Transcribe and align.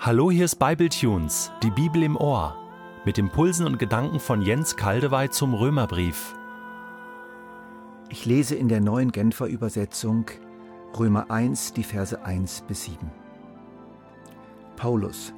Hallo, 0.00 0.30
hier 0.30 0.44
ist 0.44 0.60
Bibletunes, 0.60 1.50
die 1.64 1.72
Bibel 1.72 2.04
im 2.04 2.16
Ohr, 2.16 2.56
mit 3.04 3.18
Impulsen 3.18 3.66
und 3.66 3.80
Gedanken 3.80 4.20
von 4.20 4.42
Jens 4.42 4.76
Kaldewey 4.76 5.28
zum 5.28 5.54
Römerbrief. 5.54 6.36
Ich 8.08 8.24
lese 8.24 8.54
in 8.54 8.68
der 8.68 8.80
neuen 8.80 9.10
Genfer 9.10 9.46
Übersetzung 9.46 10.26
Römer 10.96 11.32
1, 11.32 11.72
die 11.72 11.82
Verse 11.82 12.24
1 12.24 12.62
bis 12.68 12.84
7. 12.84 13.10
Paulus, 14.76 15.34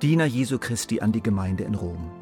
Diener 0.00 0.26
Jesu 0.26 0.58
Christi 0.60 1.00
an 1.00 1.10
die 1.10 1.22
Gemeinde 1.22 1.64
in 1.64 1.74
Rom. 1.74 2.12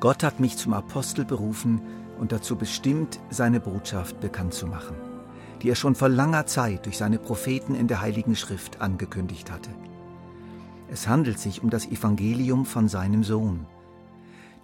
Gott 0.00 0.24
hat 0.24 0.40
mich 0.40 0.56
zum 0.56 0.72
Apostel 0.72 1.24
berufen 1.24 1.80
und 2.18 2.32
dazu 2.32 2.56
bestimmt, 2.56 3.20
seine 3.30 3.60
Botschaft 3.60 4.18
bekannt 4.18 4.52
zu 4.52 4.66
machen, 4.66 4.96
die 5.62 5.70
er 5.70 5.76
schon 5.76 5.94
vor 5.94 6.08
langer 6.08 6.44
Zeit 6.46 6.86
durch 6.86 6.98
seine 6.98 7.18
Propheten 7.20 7.76
in 7.76 7.86
der 7.86 8.00
Heiligen 8.00 8.34
Schrift 8.34 8.80
angekündigt 8.80 9.52
hatte. 9.52 9.70
Es 10.88 11.08
handelt 11.08 11.38
sich 11.38 11.62
um 11.62 11.70
das 11.70 11.86
Evangelium 11.86 12.66
von 12.66 12.88
seinem 12.88 13.24
Sohn. 13.24 13.66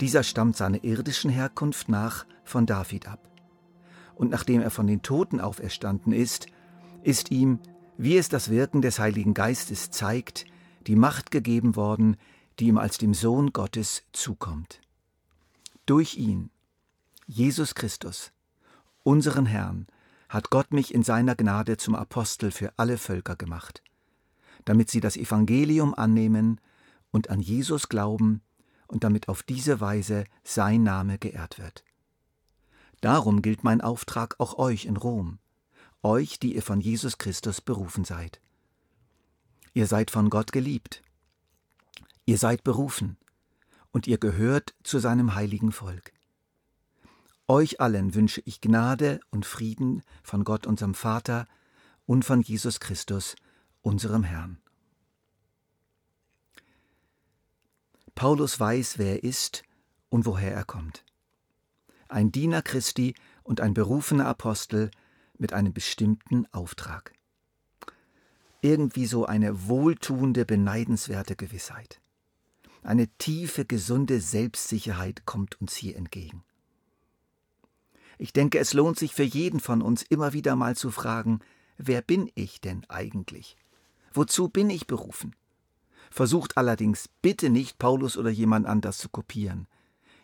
Dieser 0.01 0.23
stammt 0.23 0.57
seiner 0.57 0.85
irdischen 0.85 1.31
Herkunft 1.31 1.89
nach 1.89 2.27
von 2.45 2.67
David 2.67 3.09
ab. 3.09 3.29
Und 4.15 4.31
nachdem 4.31 4.61
er 4.61 4.71
von 4.71 4.87
den 4.87 5.03
Toten 5.03 5.41
auferstanden 5.41 6.13
ist, 6.13 6.47
ist 7.03 7.31
ihm, 7.31 7.59
wie 7.97 8.17
es 8.17 8.29
das 8.29 8.51
Wirken 8.51 8.83
des 8.83 8.99
Heiligen 8.99 9.35
Geistes 9.35 9.91
zeigt, 9.91 10.45
die 10.87 10.97
Macht 10.97 11.31
gegeben 11.31 11.77
worden, 11.77 12.17
die 12.59 12.67
ihm 12.67 12.79
als 12.79 12.99
dem 12.99 13.15
Sohn 13.15 13.53
Gottes 13.53 14.05
zukommt. 14.13 14.81
Durch 15.87 16.17
ihn, 16.17 16.51
Jesus 17.27 17.75
Christus, 17.75 18.33
unseren 19.03 19.47
Herrn, 19.47 19.87
hat 20.29 20.51
Gott 20.51 20.73
mich 20.73 20.95
in 20.95 21.03
seiner 21.03 21.35
Gnade 21.35 21.77
zum 21.77 21.95
Apostel 21.95 22.51
für 22.51 22.73
alle 22.77 22.99
Völker 22.99 23.37
gemacht 23.37 23.83
damit 24.71 24.89
sie 24.89 25.01
das 25.01 25.17
Evangelium 25.17 25.97
annehmen 25.97 26.61
und 27.11 27.29
an 27.29 27.41
Jesus 27.41 27.89
glauben 27.89 28.41
und 28.87 29.03
damit 29.03 29.27
auf 29.27 29.43
diese 29.43 29.81
Weise 29.81 30.27
sein 30.45 30.85
Name 30.85 31.19
geehrt 31.19 31.59
wird. 31.59 31.83
Darum 33.01 33.43
gilt 33.43 33.65
mein 33.65 33.81
Auftrag 33.81 34.37
auch 34.39 34.59
euch 34.59 34.85
in 34.85 34.97
Rom, 34.97 35.41
euch, 36.05 36.39
die 36.39 36.55
ihr 36.55 36.63
von 36.63 36.81
Jesus 36.81 37.19
Christus 37.19 37.61
berufen 37.61 38.05
seid. 38.05 38.41
Ihr 39.75 39.89
seid 39.89 40.13
von 40.13 40.31
Gott 40.31 40.53
geliebt, 40.53 41.03
ihr 42.25 42.39
seid 42.39 42.63
berufen 42.63 43.17
und 43.91 44.07
ihr 44.07 44.19
gehört 44.19 44.77
zu 44.85 45.01
seinem 45.01 45.35
heiligen 45.35 45.73
Volk. 45.73 46.13
Euch 47.49 47.81
allen 47.81 48.15
wünsche 48.15 48.41
ich 48.45 48.61
Gnade 48.61 49.19
und 49.33 49.47
Frieden 49.47 50.05
von 50.23 50.45
Gott 50.45 50.65
unserem 50.65 50.95
Vater 50.95 51.49
und 52.07 52.25
von 52.25 52.41
Jesus 52.41 52.79
Christus, 52.79 53.35
unserem 53.83 54.25
Herrn. 54.25 54.59
Paulus 58.15 58.61
weiß, 58.61 58.99
wer 58.99 59.15
er 59.15 59.25
ist 59.25 59.63
und 60.11 60.27
woher 60.27 60.53
er 60.53 60.65
kommt. 60.65 61.05
Ein 62.09 62.33
Diener 62.33 62.61
Christi 62.61 63.15
und 63.43 63.61
ein 63.61 63.73
berufener 63.73 64.27
Apostel 64.27 64.91
mit 65.39 65.53
einem 65.53 65.73
bestimmten 65.73 66.47
Auftrag. 66.53 67.15
Irgendwie 68.61 69.07
so 69.07 69.25
eine 69.25 69.69
wohltuende, 69.69 70.45
beneidenswerte 70.45 71.35
Gewissheit. 71.35 72.01
Eine 72.83 73.09
tiefe, 73.17 73.65
gesunde 73.65 74.21
Selbstsicherheit 74.21 75.25
kommt 75.25 75.61
uns 75.61 75.75
hier 75.75 75.97
entgegen. 75.97 76.45
Ich 78.19 78.35
denke, 78.35 78.59
es 78.59 78.75
lohnt 78.75 78.99
sich 78.99 79.15
für 79.15 79.23
jeden 79.23 79.61
von 79.61 79.81
uns 79.81 80.03
immer 80.03 80.35
wieder 80.35 80.57
mal 80.57 80.77
zu 80.77 80.91
fragen, 80.91 81.41
wer 81.79 82.03
bin 82.03 82.31
ich 82.35 82.61
denn 82.61 82.85
eigentlich? 82.91 83.57
Wozu 84.13 84.49
bin 84.49 84.71
ich 84.71 84.87
berufen? 84.87 85.35
Versucht 86.11 86.57
allerdings 86.57 87.09
bitte 87.23 87.51
nicht, 87.51 87.79
Paulus 87.79 88.17
oder 88.17 88.31
jemand 88.31 88.67
anders 88.67 88.99
zu 88.99 89.09
kopieren. 89.09 89.69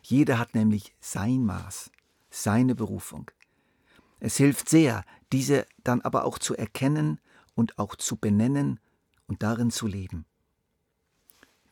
Jeder 0.03 0.39
hat 0.39 0.55
nämlich 0.55 0.95
sein 1.01 1.45
Maß, 1.45 1.91
seine 2.31 2.75
Berufung. 2.75 3.31
Es 4.19 4.37
hilft 4.37 4.69
sehr, 4.69 5.05
diese 5.33 5.67
dann 5.85 6.01
aber 6.01 6.25
auch 6.25 6.39
zu 6.39 6.57
erkennen 6.57 7.21
und 7.55 7.79
auch 7.79 7.97
zu 7.97 8.17
benennen 8.17 8.81
und 9.27 9.43
darin 9.43 9.71
zu 9.71 9.87
leben. 9.87 10.27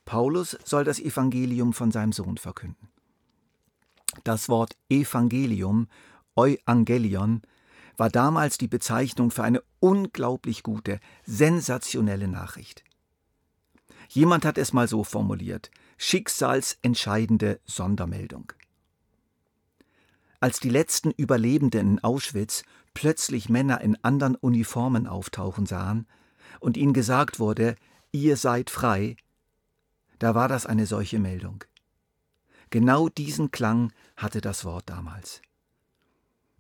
Paulus 0.05 0.59
soll 0.65 0.85
das 0.85 1.01
Evangelium 1.01 1.73
von 1.73 1.91
seinem 1.91 2.13
Sohn 2.13 2.37
verkünden. 2.37 2.89
Das 4.23 4.49
Wort 4.49 4.77
Evangelium, 4.89 5.89
Euangelion, 6.37 7.43
war 7.97 8.11
damals 8.11 8.59
die 8.59 8.69
Bezeichnung 8.69 9.31
für 9.31 9.45
eine 9.45 9.63
unglaublich 9.81 10.63
gute, 10.63 11.01
sensationelle 11.25 12.29
Nachricht. 12.29 12.85
Jemand 14.09 14.45
hat 14.45 14.59
es 14.59 14.73
mal 14.73 14.89
so 14.89 15.05
formuliert, 15.05 15.71
schicksalsentscheidende 15.97 17.61
Sondermeldung. 17.65 18.53
Als 20.41 20.61
die 20.61 20.69
letzten 20.69 21.11
Überlebenden 21.11 21.93
in 21.93 22.05
Auschwitz 22.05 22.65
plötzlich 22.93 23.49
Männer 23.49 23.81
in 23.81 23.97
anderen 24.05 24.37
Uniformen 24.37 25.07
auftauchen 25.07 25.67
sahen 25.67 26.07
und 26.61 26.77
ihnen 26.77 26.93
gesagt 26.93 27.39
wurde, 27.39 27.77
ihr 28.13 28.37
seid 28.37 28.71
frei, 28.71 29.17
da 30.19 30.35
war 30.35 30.49
das 30.49 30.67
eine 30.67 30.87
solche 30.87 31.19
Meldung. 31.19 31.65
Genau 32.71 33.09
diesen 33.09 33.51
Klang 33.51 33.93
hatte 34.17 34.41
das 34.41 34.65
Wort 34.65 34.89
damals. 34.89 35.43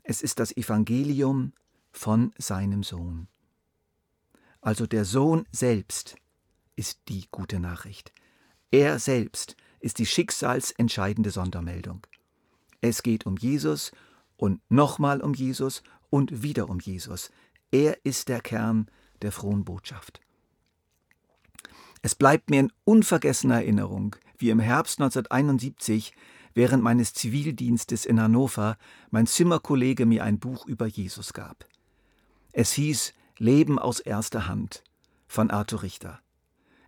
Es 0.07 0.21
ist 0.21 0.39
das 0.39 0.55
Evangelium 0.55 1.55
von 1.91 2.33
seinem 2.37 2.83
Sohn. 2.83 3.27
Also 4.61 4.87
der 4.87 5.07
Sohn 5.07 5.47
selbst 5.51 6.17
ist 6.77 7.01
die 7.09 7.27
gute 7.31 7.59
Nachricht. 7.59 8.13
Er 8.71 8.99
selbst 8.99 9.57
ist 9.81 9.99
die 9.99 10.07
schicksalsentscheidende 10.07 11.31
Sondermeldung. 11.31 12.07
Es 12.83 13.03
geht 13.03 13.25
um 13.25 13.39
Jesus 13.39 13.93
und 14.37 14.61
nochmal 14.69 15.23
um 15.23 15.33
Jesus 15.33 15.83
und 16.11 16.43
wieder 16.43 16.69
um 16.69 16.81
Jesus. 16.81 17.31
Er 17.71 18.05
ist 18.05 18.29
der 18.29 18.43
Kern 18.43 18.91
der 19.23 19.33
frohen 19.33 19.65
Botschaft. 19.65 20.21
Es 22.03 22.15
bleibt 22.15 22.51
mir 22.51 22.61
in 22.61 22.73
unvergessener 22.85 23.57
Erinnerung, 23.57 24.17
wie 24.37 24.51
im 24.51 24.61
Herbst 24.61 25.01
1971 25.01 26.13
während 26.55 26.83
meines 26.83 27.13
Zivildienstes 27.13 28.07
in 28.07 28.21
Hannover 28.21 28.79
mein 29.11 29.27
Zimmerkollege 29.27 30.07
mir 30.07 30.25
ein 30.25 30.39
Buch 30.39 30.67
über 30.67 30.87
Jesus 30.87 31.33
gab. 31.33 31.67
Es 32.53 32.73
hieß 32.73 33.13
Leben 33.39 33.79
aus 33.79 34.01
erster 34.01 34.47
Hand 34.47 34.85
von 35.27 35.51
Arthur 35.51 35.83
Richter. 35.83 36.21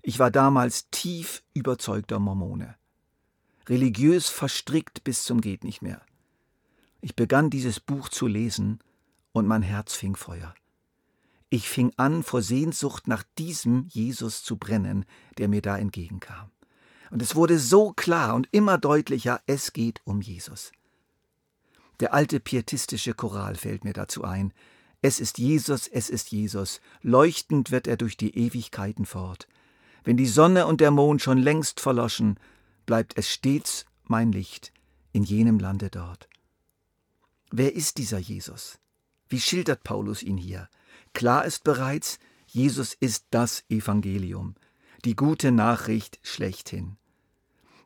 Ich 0.02 0.18
war 0.20 0.30
damals 0.30 0.88
tief 0.90 1.42
überzeugter 1.52 2.20
Mormone. 2.20 2.76
Religiös 3.68 4.28
verstrickt 4.28 5.02
bis 5.02 5.24
zum 5.24 5.40
geht 5.40 5.64
nicht 5.64 5.82
mehr. 5.82 6.00
Ich 7.00 7.16
begann 7.16 7.50
dieses 7.50 7.80
Buch 7.80 8.08
zu 8.08 8.28
lesen 8.28 8.78
und 9.32 9.46
mein 9.46 9.62
Herz 9.62 9.94
fing 9.94 10.14
Feuer. 10.14 10.54
Ich 11.48 11.68
fing 11.68 11.92
an, 11.96 12.22
vor 12.22 12.42
Sehnsucht 12.42 13.06
nach 13.08 13.24
diesem 13.38 13.86
Jesus 13.88 14.42
zu 14.42 14.56
brennen, 14.56 15.04
der 15.38 15.48
mir 15.48 15.62
da 15.62 15.78
entgegenkam. 15.78 16.50
Und 17.10 17.22
es 17.22 17.34
wurde 17.36 17.58
so 17.58 17.92
klar 17.92 18.34
und 18.34 18.48
immer 18.50 18.78
deutlicher, 18.78 19.40
es 19.46 19.72
geht 19.72 20.00
um 20.04 20.20
Jesus. 20.20 20.72
Der 22.00 22.12
alte 22.12 22.40
pietistische 22.40 23.14
Choral 23.14 23.54
fällt 23.54 23.84
mir 23.84 23.92
dazu 23.92 24.24
ein. 24.24 24.52
Es 25.02 25.20
ist 25.20 25.38
Jesus, 25.38 25.86
es 25.86 26.10
ist 26.10 26.30
Jesus, 26.30 26.80
leuchtend 27.02 27.70
wird 27.70 27.86
er 27.86 27.96
durch 27.96 28.16
die 28.16 28.36
Ewigkeiten 28.36 29.06
fort. 29.06 29.46
Wenn 30.04 30.16
die 30.16 30.26
Sonne 30.26 30.66
und 30.66 30.80
der 30.80 30.90
Mond 30.90 31.22
schon 31.22 31.38
längst 31.38 31.80
verloschen, 31.80 32.38
bleibt 32.86 33.16
es 33.16 33.30
stets 33.30 33.86
mein 34.04 34.32
Licht 34.32 34.72
in 35.12 35.22
jenem 35.22 35.58
Lande 35.58 35.90
dort. 35.90 36.28
Wer 37.50 37.74
ist 37.74 37.98
dieser 37.98 38.18
Jesus? 38.18 38.78
Wie 39.28 39.40
schildert 39.40 39.82
Paulus 39.84 40.22
ihn 40.22 40.36
hier? 40.36 40.68
Klar 41.14 41.44
ist 41.44 41.64
bereits, 41.64 42.18
Jesus 42.46 42.94
ist 42.94 43.26
das 43.30 43.64
Evangelium 43.68 44.54
die 45.06 45.14
gute 45.14 45.52
Nachricht 45.52 46.18
schlechthin. 46.22 46.96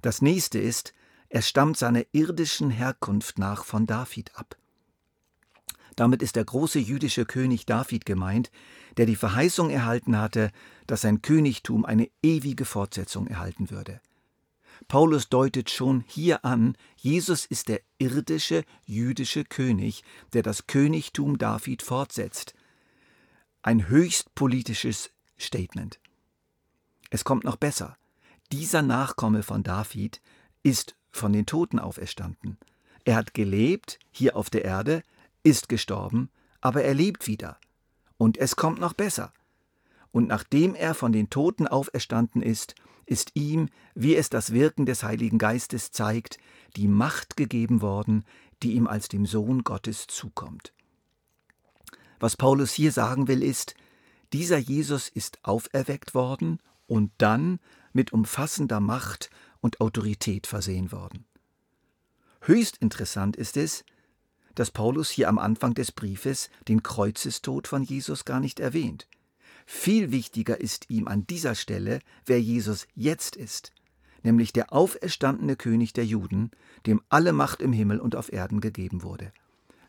Das 0.00 0.22
nächste 0.22 0.58
ist, 0.58 0.94
er 1.28 1.42
stammt 1.42 1.76
seiner 1.76 2.02
irdischen 2.12 2.70
Herkunft 2.70 3.38
nach 3.38 3.64
von 3.64 3.86
David 3.86 4.34
ab. 4.36 4.56
Damit 5.96 6.22
ist 6.22 6.36
der 6.36 6.46
große 6.46 6.78
jüdische 6.78 7.26
König 7.26 7.66
David 7.66 8.06
gemeint, 8.06 8.50
der 8.96 9.04
die 9.04 9.16
Verheißung 9.16 9.68
erhalten 9.68 10.16
hatte, 10.16 10.50
dass 10.86 11.02
sein 11.02 11.20
Königtum 11.20 11.84
eine 11.84 12.08
ewige 12.22 12.64
Fortsetzung 12.64 13.26
erhalten 13.26 13.70
würde. 13.70 14.00
Paulus 14.88 15.28
deutet 15.28 15.68
schon 15.68 16.02
hier 16.06 16.46
an, 16.46 16.74
Jesus 16.96 17.44
ist 17.44 17.68
der 17.68 17.82
irdische 17.98 18.64
jüdische 18.86 19.44
König, 19.44 20.04
der 20.32 20.42
das 20.42 20.66
Königtum 20.66 21.36
David 21.36 21.82
fortsetzt. 21.82 22.54
Ein 23.60 23.88
höchst 23.88 24.34
politisches 24.34 25.10
Statement. 25.38 26.00
Es 27.10 27.24
kommt 27.24 27.44
noch 27.44 27.56
besser. 27.56 27.96
Dieser 28.52 28.82
Nachkomme 28.82 29.42
von 29.42 29.62
David 29.62 30.20
ist 30.62 30.96
von 31.10 31.32
den 31.32 31.46
Toten 31.46 31.78
auferstanden. 31.78 32.58
Er 33.04 33.16
hat 33.16 33.34
gelebt 33.34 33.98
hier 34.10 34.36
auf 34.36 34.50
der 34.50 34.64
Erde, 34.64 35.02
ist 35.42 35.68
gestorben, 35.68 36.30
aber 36.60 36.82
er 36.82 36.94
lebt 36.94 37.26
wieder. 37.26 37.58
Und 38.16 38.38
es 38.38 38.56
kommt 38.56 38.78
noch 38.80 38.92
besser. 38.92 39.32
und 40.12 40.28
nachdem 40.28 40.74
er 40.74 40.94
von 40.94 41.12
den 41.12 41.30
Toten 41.30 41.68
auferstanden 41.68 42.42
ist, 42.42 42.74
ist 43.06 43.30
ihm, 43.34 43.68
wie 43.94 44.16
es 44.16 44.28
das 44.30 44.52
Wirken 44.52 44.86
des 44.86 45.02
Heiligen 45.02 45.38
Geistes 45.38 45.92
zeigt, 45.92 46.38
die 46.76 46.88
Macht 46.88 47.36
gegeben 47.36 47.80
worden, 47.80 48.24
die 48.62 48.72
ihm 48.72 48.86
als 48.86 49.08
dem 49.08 49.26
Sohn 49.26 49.64
Gottes 49.64 50.06
zukommt. 50.06 50.72
Was 52.18 52.36
Paulus 52.36 52.72
hier 52.72 52.92
sagen 52.92 53.28
will, 53.28 53.42
ist, 53.42 53.74
dieser 54.32 54.58
Jesus 54.58 55.08
ist 55.08 55.38
auferweckt 55.42 56.14
worden 56.14 56.60
und 56.90 57.12
dann 57.18 57.60
mit 57.92 58.12
umfassender 58.12 58.80
Macht 58.80 59.30
und 59.60 59.80
Autorität 59.80 60.48
versehen 60.48 60.90
worden. 60.90 61.24
Höchst 62.42 62.78
interessant 62.78 63.36
ist 63.36 63.56
es, 63.56 63.84
dass 64.56 64.72
Paulus 64.72 65.08
hier 65.08 65.28
am 65.28 65.38
Anfang 65.38 65.74
des 65.74 65.92
Briefes 65.92 66.50
den 66.66 66.82
Kreuzestod 66.82 67.68
von 67.68 67.84
Jesus 67.84 68.24
gar 68.24 68.40
nicht 68.40 68.58
erwähnt. 68.58 69.06
Viel 69.66 70.10
wichtiger 70.10 70.60
ist 70.60 70.90
ihm 70.90 71.06
an 71.06 71.28
dieser 71.28 71.54
Stelle, 71.54 72.00
wer 72.26 72.42
Jesus 72.42 72.88
jetzt 72.96 73.36
ist, 73.36 73.72
nämlich 74.24 74.52
der 74.52 74.72
auferstandene 74.72 75.54
König 75.54 75.92
der 75.92 76.04
Juden, 76.04 76.50
dem 76.86 77.00
alle 77.08 77.32
Macht 77.32 77.62
im 77.62 77.72
Himmel 77.72 78.00
und 78.00 78.16
auf 78.16 78.32
Erden 78.32 78.60
gegeben 78.60 79.04
wurde. 79.04 79.32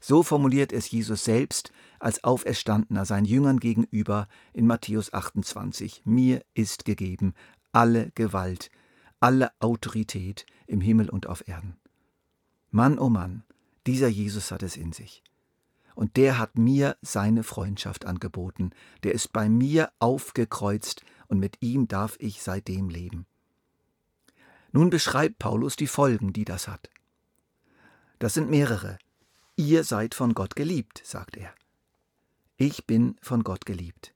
So 0.04 0.24
formuliert 0.24 0.74
es 0.74 0.90
Jesus 0.90 1.24
selbst 1.24 1.72
als 2.00 2.24
Auferstandener 2.24 3.06
seinen 3.06 3.26
Jüngern 3.26 3.60
gegenüber 3.60 4.28
in 4.52 4.66
Matthäus 4.66 5.14
28. 5.14 6.02
Mir 6.06 6.44
ist 6.56 6.86
gegeben 6.86 7.36
alle 7.72 8.12
Gewalt, 8.16 8.72
alle 9.20 9.52
Autorität 9.60 10.46
im 10.66 10.82
Himmel 10.82 11.10
und 11.10 11.28
auf 11.28 11.48
Erden. 11.48 11.78
Mann, 12.72 12.98
oh 12.98 13.10
Mann, 13.10 13.44
dieser 13.86 14.08
Jesus 14.08 14.52
hat 14.52 14.64
es 14.64 14.76
in 14.76 14.92
sich. 14.92 15.24
Und 15.94 16.18
der 16.18 16.40
hat 16.40 16.58
mir 16.58 16.98
seine 17.02 17.44
Freundschaft 17.44 18.06
angeboten, 18.06 18.72
der 19.04 19.14
ist 19.14 19.32
bei 19.32 19.50
mir 19.50 19.92
aufgekreuzt 20.00 21.04
und 21.28 21.40
mit 21.40 21.58
ihm 21.62 21.88
darf 21.88 22.16
ich 22.20 22.42
seitdem 22.42 22.90
leben. 22.90 23.28
Nun 24.72 24.90
beschreibt 24.90 25.38
Paulus 25.38 25.76
die 25.76 25.88
Folgen, 25.88 26.34
die 26.34 26.46
das 26.46 26.68
hat. 26.68 26.90
Das 28.20 28.34
sind 28.34 28.50
mehrere. 28.50 28.98
Ihr 29.56 29.84
seid 29.84 30.16
von 30.16 30.34
Gott 30.34 30.56
geliebt, 30.56 31.02
sagt 31.04 31.38
er. 31.38 31.54
Ich 32.58 32.86
bin 32.86 33.18
von 33.22 33.44
Gott 33.44 33.66
geliebt. 33.66 34.14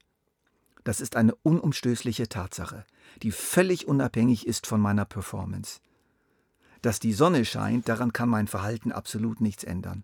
Das 0.84 1.02
ist 1.02 1.16
eine 1.16 1.36
unumstößliche 1.36 2.30
Tatsache, 2.30 2.86
die 3.24 3.32
völlig 3.32 3.88
unabhängig 3.88 4.48
ist 4.48 4.68
von 4.68 4.80
meiner 4.80 5.06
Performance. 5.06 5.80
Dass 6.82 7.00
die 7.00 7.14
Sonne 7.14 7.44
scheint, 7.44 7.90
daran 7.90 8.14
kann 8.14 8.30
mein 8.30 8.48
Verhalten 8.48 8.92
absolut 8.92 9.42
nichts 9.42 9.64
ändern. 9.64 10.04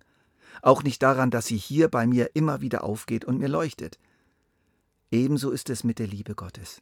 Auch 0.61 0.83
nicht 0.83 1.01
daran, 1.03 1.31
dass 1.31 1.45
sie 1.45 1.57
hier 1.57 1.87
bei 1.87 2.07
mir 2.07 2.35
immer 2.35 2.61
wieder 2.61 2.83
aufgeht 2.83 3.25
und 3.25 3.37
mir 3.37 3.47
leuchtet. 3.47 3.99
Ebenso 5.11 5.51
ist 5.51 5.69
es 5.69 5.83
mit 5.83 5.99
der 5.99 6.07
Liebe 6.07 6.35
Gottes. 6.35 6.81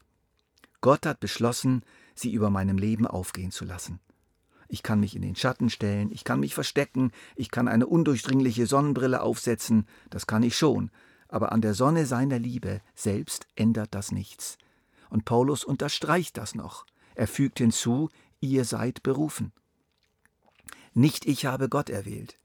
Gott 0.81 1.05
hat 1.05 1.19
beschlossen, 1.19 1.83
sie 2.15 2.31
über 2.31 2.49
meinem 2.49 2.77
Leben 2.77 3.05
aufgehen 3.05 3.51
zu 3.51 3.65
lassen. 3.65 3.99
Ich 4.71 4.83
kann 4.83 4.99
mich 4.99 5.15
in 5.15 5.23
den 5.23 5.35
Schatten 5.35 5.71
stellen, 5.71 6.11
ich 6.11 6.23
kann 6.23 6.39
mich 6.39 6.53
verstecken, 6.53 7.11
ich 7.35 7.49
kann 7.49 7.67
eine 7.67 7.87
undurchdringliche 7.87 8.67
Sonnenbrille 8.67 9.21
aufsetzen, 9.21 9.87
das 10.11 10.27
kann 10.27 10.43
ich 10.43 10.55
schon, 10.55 10.91
aber 11.27 11.51
an 11.51 11.61
der 11.61 11.73
Sonne 11.73 12.05
seiner 12.05 12.37
Liebe 12.37 12.81
selbst 12.93 13.47
ändert 13.55 13.95
das 13.95 14.11
nichts. 14.11 14.59
Und 15.09 15.25
Paulus 15.25 15.63
unterstreicht 15.63 16.37
das 16.37 16.53
noch. 16.53 16.85
Er 17.15 17.27
fügt 17.27 17.57
hinzu, 17.57 18.09
ihr 18.41 18.63
seid 18.63 19.01
berufen. 19.01 19.51
Nicht 20.93 21.25
ich 21.25 21.47
habe 21.47 21.67
Gott 21.67 21.89
erwählt. 21.89 22.39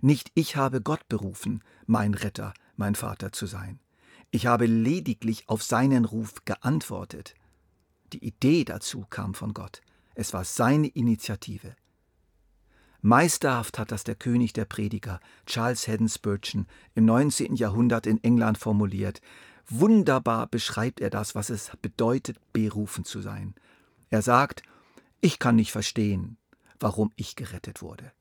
Nicht 0.00 0.32
ich 0.34 0.56
habe 0.56 0.80
Gott 0.80 1.08
berufen, 1.08 1.62
mein 1.86 2.14
Retter, 2.14 2.52
mein 2.76 2.96
Vater 2.96 3.30
zu 3.30 3.46
sein. 3.46 3.78
Ich 4.32 4.46
habe 4.46 4.66
lediglich 4.66 5.48
auf 5.48 5.62
seinen 5.62 6.04
Ruf 6.04 6.44
geantwortet. 6.44 7.34
Die 8.12 8.24
Idee 8.24 8.64
dazu 8.64 9.06
kam 9.08 9.34
von 9.34 9.54
Gott. 9.54 9.82
Es 10.14 10.32
war 10.32 10.44
seine 10.44 10.88
Initiative. 10.88 11.74
Meisterhaft 13.00 13.78
hat 13.78 13.92
das 13.92 14.04
der 14.04 14.14
König 14.14 14.54
der 14.54 14.64
Prediger, 14.64 15.20
Charles 15.44 15.86
Haddon 15.86 16.08
Spurgeon, 16.08 16.66
im 16.94 17.04
19. 17.04 17.54
Jahrhundert 17.54 18.06
in 18.06 18.22
England 18.24 18.56
formuliert. 18.56 19.20
Wunderbar 19.68 20.46
beschreibt 20.46 21.00
er 21.00 21.10
das, 21.10 21.34
was 21.34 21.50
es 21.50 21.70
bedeutet, 21.82 22.38
berufen 22.52 23.04
zu 23.04 23.20
sein. 23.20 23.54
Er 24.08 24.22
sagt, 24.22 24.62
ich 25.20 25.38
kann 25.38 25.56
nicht 25.56 25.72
verstehen, 25.72 26.38
warum 26.80 27.12
ich 27.16 27.36
gerettet 27.36 27.82
wurde. 27.82 28.12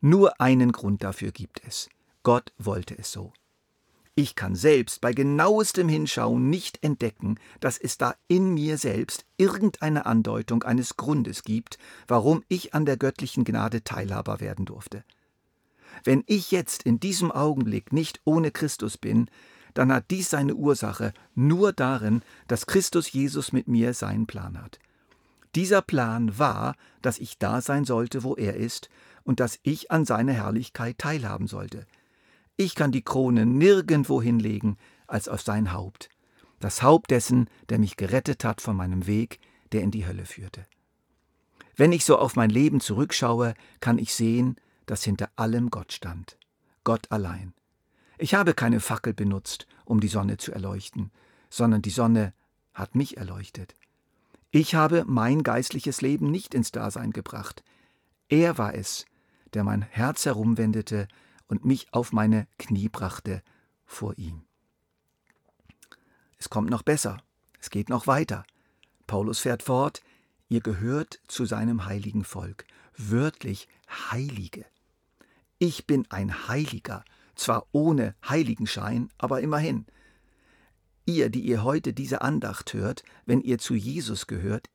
Nur 0.00 0.40
einen 0.40 0.72
Grund 0.72 1.02
dafür 1.02 1.32
gibt 1.32 1.62
es. 1.64 1.88
Gott 2.22 2.52
wollte 2.58 2.98
es 2.98 3.12
so. 3.12 3.32
Ich 4.18 4.34
kann 4.34 4.56
selbst 4.56 5.00
bei 5.00 5.12
genauestem 5.12 5.88
Hinschauen 5.88 6.50
nicht 6.50 6.82
entdecken, 6.82 7.38
dass 7.60 7.78
es 7.78 7.98
da 7.98 8.16
in 8.26 8.52
mir 8.52 8.76
selbst 8.76 9.24
irgendeine 9.36 10.06
Andeutung 10.06 10.64
eines 10.64 10.96
Grundes 10.96 11.44
gibt, 11.44 11.78
warum 12.08 12.42
ich 12.48 12.74
an 12.74 12.84
der 12.84 12.96
göttlichen 12.96 13.44
Gnade 13.44 13.84
Teilhaber 13.84 14.40
werden 14.40 14.64
durfte. 14.64 15.04
Wenn 16.02 16.24
ich 16.26 16.50
jetzt 16.50 16.82
in 16.82 16.98
diesem 16.98 17.30
Augenblick 17.30 17.92
nicht 17.92 18.20
ohne 18.24 18.50
Christus 18.50 18.98
bin, 18.98 19.30
dann 19.72 19.92
hat 19.92 20.10
dies 20.10 20.30
seine 20.30 20.56
Ursache 20.56 21.12
nur 21.36 21.72
darin, 21.72 22.22
dass 22.48 22.66
Christus 22.66 23.12
Jesus 23.12 23.52
mit 23.52 23.68
mir 23.68 23.94
seinen 23.94 24.26
Plan 24.26 24.60
hat. 24.60 24.80
Dieser 25.54 25.80
Plan 25.80 26.36
war, 26.40 26.74
dass 27.02 27.20
ich 27.20 27.38
da 27.38 27.60
sein 27.60 27.84
sollte, 27.84 28.24
wo 28.24 28.34
er 28.34 28.56
ist, 28.56 28.90
und 29.22 29.38
dass 29.38 29.60
ich 29.62 29.92
an 29.92 30.04
seiner 30.04 30.32
Herrlichkeit 30.32 30.98
teilhaben 30.98 31.46
sollte. 31.46 31.86
Ich 32.60 32.74
kann 32.74 32.90
die 32.90 33.02
Krone 33.02 33.46
nirgendwo 33.46 34.20
hinlegen 34.20 34.78
als 35.06 35.28
auf 35.28 35.42
sein 35.42 35.72
Haupt, 35.72 36.08
das 36.58 36.82
Haupt 36.82 37.12
dessen, 37.12 37.48
der 37.68 37.78
mich 37.78 37.96
gerettet 37.96 38.42
hat 38.42 38.60
von 38.60 38.76
meinem 38.76 39.06
Weg, 39.06 39.38
der 39.70 39.82
in 39.82 39.92
die 39.92 40.06
Hölle 40.06 40.26
führte. 40.26 40.66
Wenn 41.76 41.92
ich 41.92 42.04
so 42.04 42.18
auf 42.18 42.34
mein 42.34 42.50
Leben 42.50 42.80
zurückschaue, 42.80 43.54
kann 43.78 43.96
ich 43.96 44.12
sehen, 44.12 44.56
dass 44.86 45.04
hinter 45.04 45.30
allem 45.36 45.70
Gott 45.70 45.92
stand. 45.92 46.36
Gott 46.82 47.12
allein. 47.12 47.54
Ich 48.18 48.34
habe 48.34 48.54
keine 48.54 48.80
Fackel 48.80 49.14
benutzt, 49.14 49.68
um 49.84 50.00
die 50.00 50.08
Sonne 50.08 50.36
zu 50.36 50.50
erleuchten, 50.50 51.12
sondern 51.50 51.80
die 51.80 51.90
Sonne 51.90 52.34
hat 52.74 52.96
mich 52.96 53.18
erleuchtet. 53.18 53.76
Ich 54.50 54.74
habe 54.74 55.04
mein 55.06 55.44
geistliches 55.44 56.00
Leben 56.00 56.32
nicht 56.32 56.54
ins 56.54 56.72
Dasein 56.72 57.12
gebracht. 57.12 57.62
Er 58.28 58.58
war 58.58 58.74
es, 58.74 59.06
der 59.54 59.62
mein 59.62 59.82
Herz 59.82 60.24
herumwendete 60.24 61.06
und 61.48 61.64
mich 61.64 61.92
auf 61.92 62.12
meine 62.12 62.46
Knie 62.58 62.88
brachte 62.88 63.42
vor 63.84 64.16
ihm. 64.16 64.42
Es 66.38 66.48
kommt 66.48 66.70
noch 66.70 66.82
besser, 66.82 67.18
es 67.58 67.70
geht 67.70 67.88
noch 67.88 68.06
weiter. 68.06 68.44
Paulus 69.06 69.40
fährt 69.40 69.62
fort, 69.62 70.02
ihr 70.48 70.60
gehört 70.60 71.20
zu 71.26 71.46
seinem 71.46 71.86
heiligen 71.86 72.24
Volk, 72.24 72.66
wörtlich 72.96 73.66
Heilige. 74.10 74.64
Ich 75.58 75.86
bin 75.86 76.06
ein 76.10 76.48
Heiliger, 76.48 77.04
zwar 77.34 77.66
ohne 77.72 78.14
Heiligenschein, 78.28 79.08
aber 79.18 79.40
immerhin. 79.40 79.86
Ihr, 81.06 81.30
die 81.30 81.40
ihr 81.40 81.64
heute 81.64 81.94
diese 81.94 82.20
Andacht 82.20 82.74
hört, 82.74 83.02
wenn 83.24 83.40
ihr 83.40 83.58
zu 83.58 83.74
Jesus 83.74 84.26
gehört, 84.26 84.68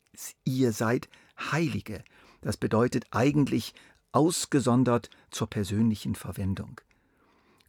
ihr 0.43 0.73
seid 0.73 1.07
Heilige. 1.51 2.03
Das 2.41 2.57
bedeutet 2.57 3.05
eigentlich 3.11 3.73
ausgesondert 4.13 5.09
zur 5.31 5.49
persönlichen 5.49 6.15
Verwendung. 6.15 6.79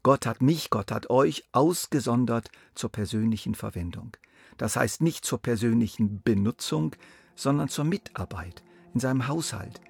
Gott 0.03 0.27
hat 0.27 0.43
mich, 0.43 0.69
Gott 0.69 0.93
hat 0.93 1.09
euch 1.09 1.45
ausgesondert 1.53 2.51
zur 2.75 2.93
persönlichen 2.93 3.55
Verwendung. 3.55 4.17
Das 4.59 4.77
heißt 4.77 5.01
nicht 5.01 5.25
zur 5.25 5.39
persönlichen 5.41 6.23
Benutzung, 6.23 6.95
sondern 7.35 7.69
zur 7.69 7.87
Mitarbeit 7.87 8.63
in 8.93 9.01
seinem 9.01 9.27
Haushalt. 9.27 9.81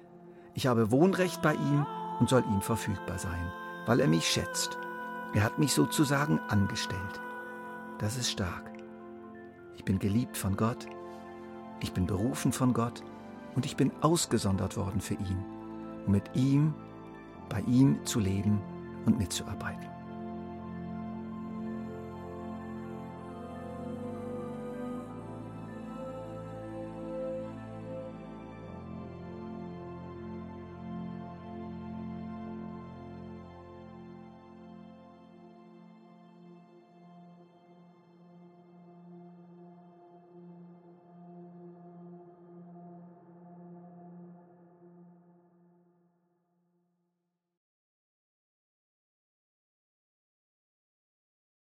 Ich 0.53 0.67
habe 0.67 0.89
Wohnrecht 0.91 1.41
bei 1.41 1.53
ihm 1.53 1.85
und 2.19 2.29
soll 2.29 2.43
ihm 2.45 2.61
verfügbar 2.61 3.19
sein, 3.19 3.51
weil 3.85 3.99
er 3.99 4.07
mich 4.07 4.25
schätzt. 4.25 4.77
Er 5.33 5.43
hat 5.43 5.59
mich 5.59 5.73
sozusagen 5.73 6.39
angestellt. 6.39 7.19
Das 7.99 8.15
ist 8.15 8.31
stark. 8.31 8.71
Ich 9.75 9.83
bin 9.83 9.99
geliebt 9.99 10.37
von 10.37 10.55
Gott, 10.55 10.87
ich 11.81 11.91
bin 11.91 12.07
berufen 12.07 12.53
von 12.53 12.73
Gott 12.73 13.03
und 13.55 13.65
ich 13.65 13.75
bin 13.75 13.91
ausgesondert 14.01 14.77
worden 14.77 15.01
für 15.01 15.15
ihn 15.15 15.43
um 16.05 16.11
mit 16.11 16.23
ihm, 16.35 16.73
bei 17.49 17.61
ihm 17.61 18.03
zu 18.05 18.19
leben 18.19 18.61
und 19.05 19.17
mitzuarbeiten. 19.17 19.94